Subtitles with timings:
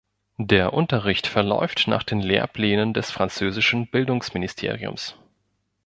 [0.39, 5.15] Der Unterricht verläuft nach den Lehrplänen des französischen Bildungsministeriums.